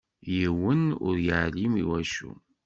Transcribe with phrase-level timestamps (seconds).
[0.35, 2.31] Yiwen ur yeɛlim iwacu.